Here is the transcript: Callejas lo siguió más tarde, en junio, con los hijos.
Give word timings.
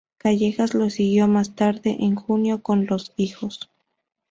Callejas 0.17 0.73
lo 0.73 0.89
siguió 0.89 1.27
más 1.27 1.53
tarde, 1.55 1.95
en 1.99 2.15
junio, 2.15 2.63
con 2.63 2.87
los 2.87 3.13
hijos. 3.17 3.69